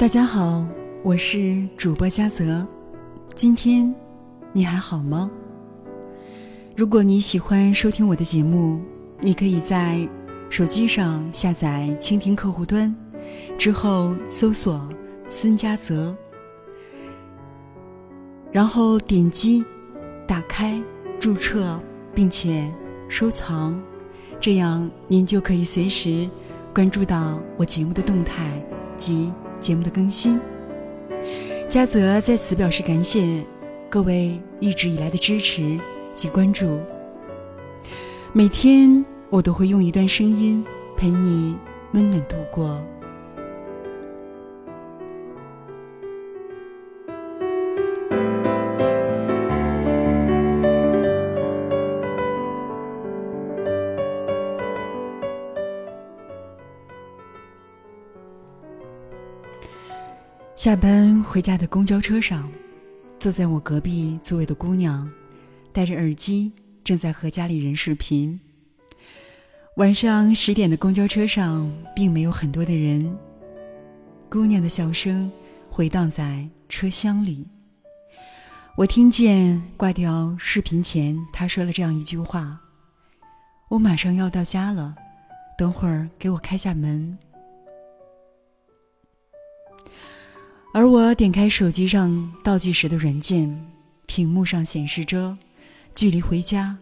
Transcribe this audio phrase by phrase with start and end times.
[0.00, 0.66] 大家好，
[1.02, 2.66] 我是主播嘉泽，
[3.34, 3.94] 今天
[4.50, 5.30] 你还好吗？
[6.74, 8.80] 如果你喜欢收听我的节目，
[9.20, 10.08] 你可以在
[10.48, 12.96] 手机上下载蜻蜓客户端，
[13.58, 14.88] 之后搜索
[15.28, 16.16] 孙嘉泽，
[18.50, 19.62] 然后点击
[20.26, 20.82] 打开
[21.18, 21.78] 注册，
[22.14, 22.72] 并且
[23.06, 23.78] 收藏，
[24.40, 26.26] 这样您就可以随时
[26.72, 28.50] 关注到我节目的动态
[28.96, 29.30] 及
[29.60, 30.40] 节目的更新。
[31.68, 33.44] 嘉泽在此表示感谢
[33.88, 35.78] 各位一直以来的支持
[36.14, 36.80] 及关注。
[38.32, 40.64] 每天我都会用一段声音
[40.96, 41.56] 陪你
[41.92, 42.80] 温暖度过。
[60.60, 62.46] 下班回家的公交车上，
[63.18, 65.10] 坐在我隔壁座位的姑娘，
[65.72, 66.52] 戴着耳机，
[66.84, 68.38] 正在和家里人视频。
[69.76, 73.10] 晚上十点的公交车上，并没有很多的人。
[74.28, 75.32] 姑娘的笑声
[75.70, 77.48] 回荡在车厢里。
[78.76, 82.60] 我听见挂掉视频前，她说了这样一句话
[83.70, 84.94] ：“我马上要到家了，
[85.56, 87.16] 等会儿给我开下门。”
[90.72, 93.66] 而我点开手机上倒计时的软件，
[94.06, 95.36] 屏幕上显示着，
[95.96, 96.78] 距离回家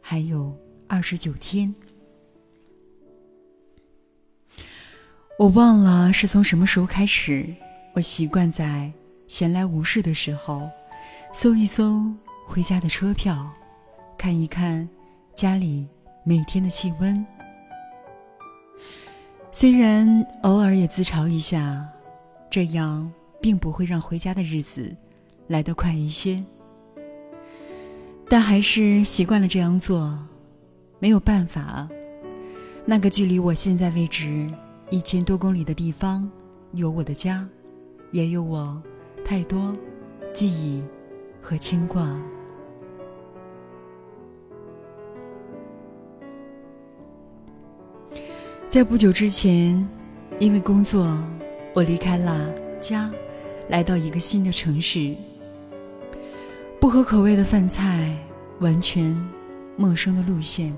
[0.00, 0.52] 还有
[0.88, 1.72] 二十九天。
[5.38, 7.46] 我忘了是从什么时候开始，
[7.94, 8.90] 我习惯在
[9.28, 10.68] 闲来无事的时候，
[11.32, 12.04] 搜一搜
[12.44, 13.48] 回家的车票，
[14.18, 14.86] 看一看
[15.36, 15.86] 家里
[16.24, 17.24] 每天的气温。
[19.52, 21.86] 虽然偶尔也自嘲一下，
[22.50, 23.08] 这样。
[23.40, 24.94] 并不会让回家的日子
[25.46, 26.42] 来得快一些，
[28.28, 30.18] 但还是习惯了这样做。
[31.00, 31.88] 没有办法，
[32.84, 34.46] 那个距离我现在位置
[34.90, 36.28] 一千多公里的地方，
[36.72, 37.46] 有我的家，
[38.10, 38.82] 也有我
[39.24, 39.76] 太多
[40.34, 40.82] 记忆
[41.40, 42.20] 和牵挂。
[48.68, 49.88] 在不久之前，
[50.40, 51.16] 因为工作，
[51.74, 53.08] 我离开了家。
[53.68, 55.14] 来到一个新的城市，
[56.80, 58.16] 不合口味的饭菜，
[58.60, 59.14] 完全
[59.76, 60.74] 陌生的路线，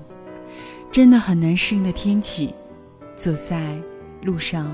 [0.91, 2.53] 真的很难适应的天气。
[3.15, 3.77] 走在
[4.23, 4.67] 路上，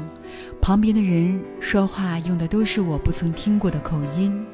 [0.61, 4.45] 旁边的人说话用的都是我不曾听过的口音。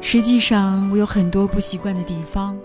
[0.00, 2.58] 实际上，我有很多不习惯的地方，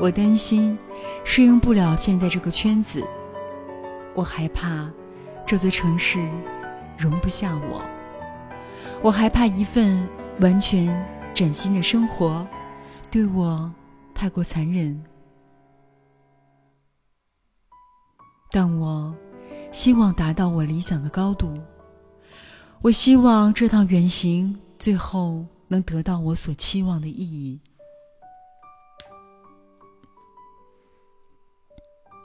[0.00, 0.76] 我担心
[1.24, 3.04] 适应不了现在这个圈子，
[4.14, 4.90] 我害怕
[5.46, 6.18] 这座城市
[6.98, 7.82] 容不下我。
[9.04, 10.08] 我害怕一份
[10.40, 10.86] 完全
[11.34, 12.46] 崭新的生活
[13.10, 13.68] 对我
[14.14, 15.02] 太过残忍，
[18.52, 19.12] 但我
[19.72, 21.58] 希望达到我理想的高度。
[22.80, 27.60] 我希望这趟远行最后能得到我所期望的意义。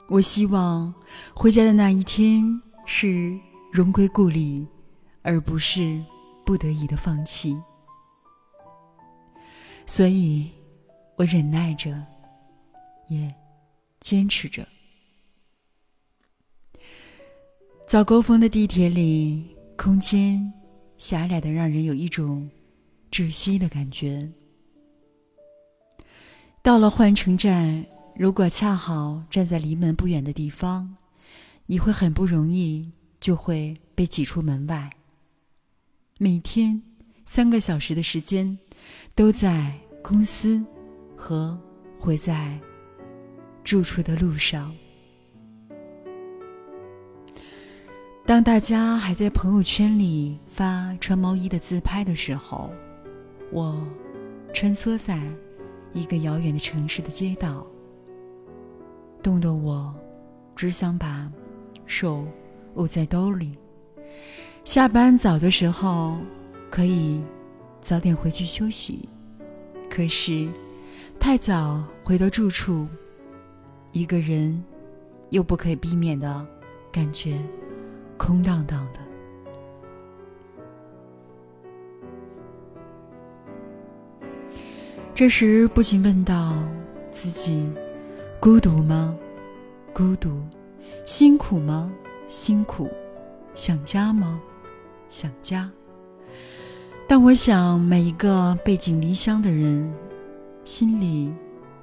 [0.08, 0.94] 我希望
[1.34, 3.36] 回家的那一天是
[3.72, 4.64] 荣归故里，
[5.22, 6.00] 而不是。
[6.48, 7.54] 不得已的放弃，
[9.84, 10.50] 所以
[11.16, 12.02] 我忍耐着，
[13.08, 13.30] 也
[14.00, 14.66] 坚持着。
[17.86, 20.50] 早高峰的地铁里，空间
[20.96, 22.48] 狭窄的让人有一种
[23.10, 24.26] 窒息的感觉。
[26.62, 27.84] 到了换乘站，
[28.16, 30.96] 如果恰好站在离门不远的地方，
[31.66, 34.88] 你会很不容易就会被挤出门外。
[36.20, 36.82] 每天
[37.26, 38.58] 三个小时的时间，
[39.14, 39.72] 都在
[40.02, 40.60] 公司
[41.16, 41.56] 和
[41.96, 42.58] 回在
[43.62, 44.74] 住处的路上。
[48.26, 52.68] 当大家还在朋友圈里发穿毛衣的自拍的时候，
[53.52, 53.86] 我
[54.52, 55.22] 穿梭在
[55.94, 57.64] 一个遥远的城市的街道，
[59.22, 59.94] 冻得我
[60.56, 61.30] 只想把
[61.86, 62.26] 手
[62.74, 63.56] 捂在兜里。
[64.68, 66.18] 下班早的时候，
[66.70, 67.22] 可以
[67.80, 69.08] 早点回去休息。
[69.88, 70.46] 可是，
[71.18, 72.86] 太早回到住处，
[73.92, 74.62] 一个人
[75.30, 76.46] 又不可以避免的
[76.92, 77.38] 感觉
[78.18, 79.00] 空荡荡的。
[85.14, 86.62] 这时，不禁问道：
[87.10, 87.66] 自己
[88.38, 89.16] 孤独吗？
[89.94, 90.42] 孤独，
[91.06, 91.90] 辛苦吗？
[92.28, 92.86] 辛苦，
[93.54, 94.38] 想家吗？
[95.08, 95.70] 想家。
[97.06, 99.90] 但我想，每一个背井离乡的人，
[100.62, 101.32] 心里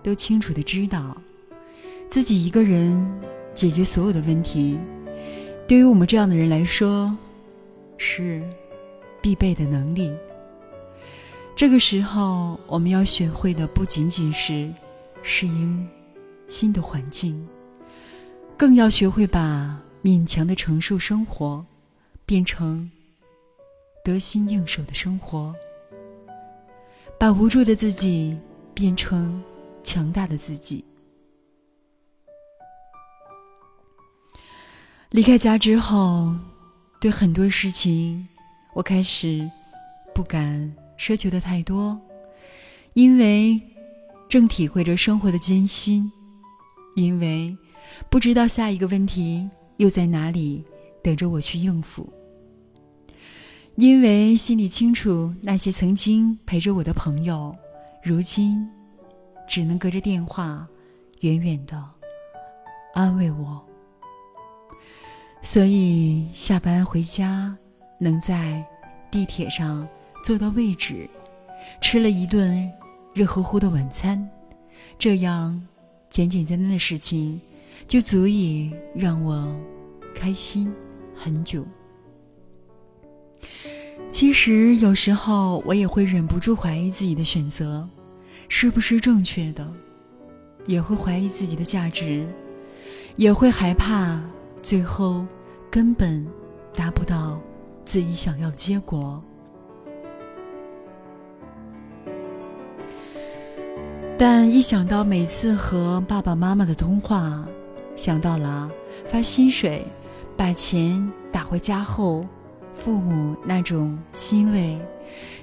[0.04, 1.18] 都清楚的知道，
[2.08, 3.12] 自己一个人
[3.56, 4.80] 解决所有的问题，
[5.68, 7.18] 对于我们这样的人来说，
[7.98, 8.44] 是
[9.20, 10.14] 必备的能力。
[11.56, 14.72] 这个时候，我们要学会的不仅仅是
[15.24, 15.88] 适应
[16.48, 17.48] 新的环境，
[18.56, 21.66] 更要学会把勉强的承受生活
[22.28, 22.92] 变成。
[24.06, 25.52] 得心应手的生活，
[27.20, 28.38] 把无助的自己
[28.72, 29.44] 变成
[29.84, 30.86] 强大的自己。
[35.10, 36.36] 离开家之后，
[37.02, 38.28] 对很多事情，
[38.76, 39.50] 我开始
[40.14, 42.00] 不敢奢求的太多，
[42.94, 43.60] 因为
[44.30, 46.12] 正体会着生活的艰辛，
[46.96, 47.58] 因为
[48.12, 50.64] 不知道下一个问题又在哪里
[51.02, 52.08] 等着我去应付。
[53.76, 57.54] 因为心里清楚，那些曾经陪着我的朋友，
[58.02, 58.66] 如今
[59.50, 60.66] 只能隔着电话，
[61.20, 61.84] 远远的
[62.94, 63.62] 安慰我。
[65.42, 67.54] 所以下班回家，
[68.00, 68.66] 能在
[69.12, 69.86] 地铁上
[70.24, 71.10] 坐到位置，
[71.82, 72.72] 吃了一顿
[73.14, 74.26] 热乎乎的晚餐，
[74.98, 75.62] 这样
[76.10, 77.42] 简简单单的事情，
[77.90, 79.54] 就足以让我
[80.16, 80.74] 开心
[81.14, 81.66] 很久。
[84.18, 87.86] 其实有时候我也会忍不住怀疑自己的选择
[88.48, 89.70] 是不是正确的，
[90.66, 92.26] 也会怀疑自己的价值，
[93.18, 94.18] 也会害怕
[94.64, 95.26] 最后
[95.70, 96.26] 根本
[96.74, 97.38] 达不到
[97.84, 99.22] 自己想要的结果。
[104.18, 107.46] 但一想到每次和爸爸妈妈的通话，
[107.98, 108.72] 想到了
[109.08, 109.86] 发薪水，
[110.38, 112.26] 把钱打回家后。
[112.76, 114.78] 父母那种欣慰，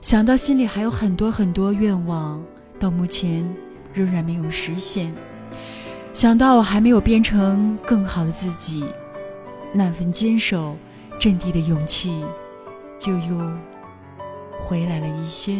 [0.01, 2.43] 想到心里还有很多很多愿望，
[2.79, 3.45] 到目前
[3.93, 5.11] 仍然没有实现；
[6.15, 8.85] 想到我还没有变成更好的自己，
[9.73, 10.77] 那份坚守、
[11.19, 12.23] 阵地的勇气，
[12.99, 13.51] 就又
[14.61, 15.57] 回来了一些。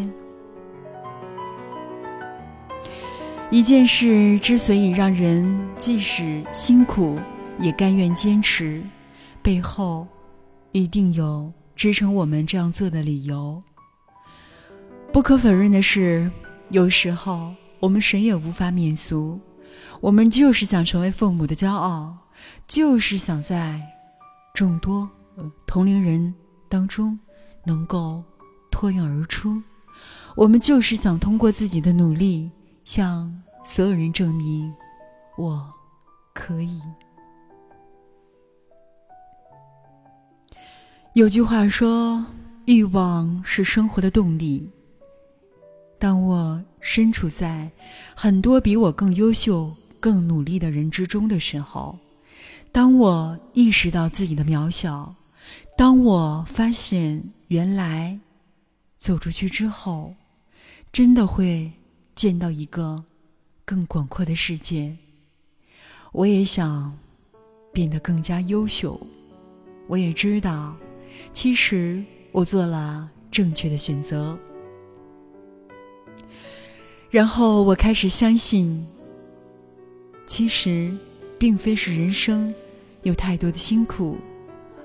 [3.51, 7.19] 一件事之所以让人即使辛苦
[7.59, 8.83] 也甘愿坚持，
[9.43, 10.07] 背后
[10.71, 11.53] 一定有。
[11.75, 13.63] 支撑我们这样做的理由。
[15.13, 16.31] 不可否认的是，
[16.71, 19.39] 有时候我们谁也无法免俗，
[20.01, 22.17] 我们就是想成为父母的骄傲，
[22.67, 23.81] 就是想在
[24.55, 25.09] 众多
[25.67, 26.35] 同龄人
[26.69, 27.19] 当中
[27.65, 28.23] 能够
[28.71, 29.63] 脱颖而出，
[30.35, 32.51] 我们就是想通过自己的努力
[32.85, 33.33] 向
[33.65, 34.73] 所有人证明
[35.37, 35.71] 我
[36.33, 36.81] 可以。
[41.15, 42.25] 有句话说
[42.65, 44.67] ：“欲望是生活的动力。”
[46.01, 47.71] 当我身处在
[48.15, 49.71] 很多比我更优秀、
[50.01, 51.99] 更努力的人之中的时候，
[52.73, 55.15] 当我意识到自己的渺小，
[55.77, 58.19] 当我发现原来
[58.97, 60.15] 走出去之后，
[60.95, 61.71] 真的会
[62.15, 63.05] 见到一个
[63.67, 64.97] 更广阔的世界。
[66.13, 66.91] 我也想
[67.71, 68.99] 变得更加优秀。
[69.89, 70.75] 我也知道。
[71.33, 74.39] 其实我做了正确的选择，
[77.11, 78.87] 然后我开始相信，
[80.27, 80.95] 其实
[81.39, 82.55] 并非是人生
[83.03, 84.17] 有太多的辛苦，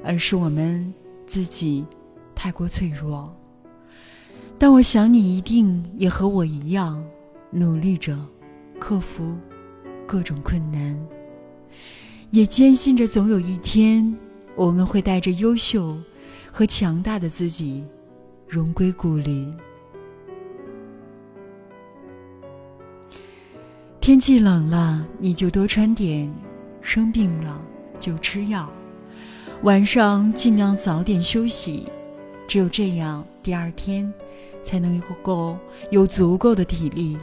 [0.03, 0.93] 而是我们
[1.25, 1.85] 自己
[2.33, 3.33] 太过脆弱。
[4.57, 7.03] 但我想你一定也和我一样，
[7.51, 8.17] 努力着
[8.79, 9.37] 克服
[10.07, 10.97] 各种困难，
[12.31, 14.17] 也坚信着总有一天
[14.55, 15.97] 我们会带着优秀。
[16.57, 17.85] 和强大的自己，
[18.47, 19.47] 荣归故里。
[24.01, 26.27] 天气冷了，你就多穿点；
[26.81, 27.61] 生病了
[27.99, 28.67] 就吃药。
[29.61, 31.87] 晚上尽量早点休息，
[32.47, 34.11] 只有这样，第二天
[34.63, 35.55] 才能够
[35.91, 37.19] 有足够的体力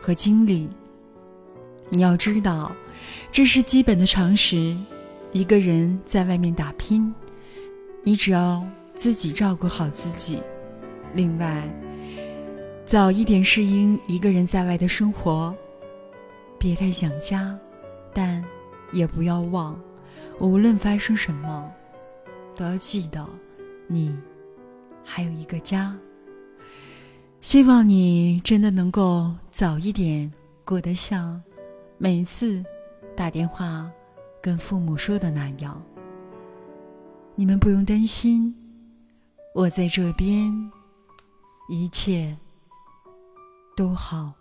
[0.00, 0.66] 和精力。
[1.90, 2.72] 你要知道，
[3.30, 4.74] 这是基本的常识。
[5.32, 7.14] 一个人在外面打拼，
[8.02, 8.66] 你只要。
[8.98, 10.42] 自己照顾好自己，
[11.14, 11.62] 另外，
[12.84, 15.54] 早一点适应一个人在外的生活，
[16.58, 17.56] 别太想家，
[18.12, 18.44] 但
[18.90, 19.80] 也不要忘，
[20.40, 21.70] 无论发生什么，
[22.56, 23.24] 都要记得，
[23.86, 24.12] 你
[25.04, 25.96] 还有一个家。
[27.40, 30.28] 希望你真的能够早一点
[30.64, 31.40] 过得像
[31.98, 32.64] 每一次
[33.14, 33.88] 打电话
[34.42, 35.80] 跟父母说的那样，
[37.36, 38.52] 你们不用担心。
[39.54, 40.52] 我在这边，
[41.68, 42.36] 一切
[43.76, 44.37] 都好。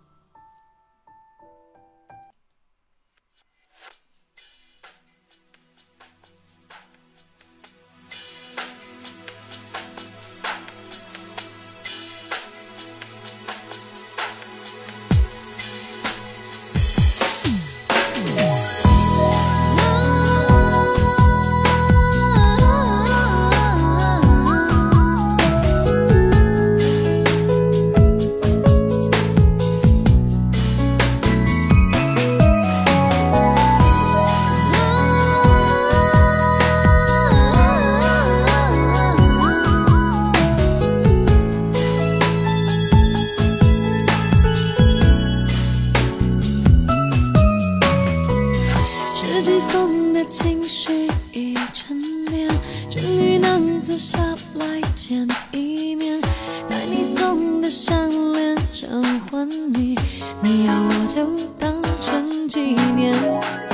[59.74, 59.98] 你，
[60.42, 61.28] 你要我就
[61.60, 63.67] 当成纪念。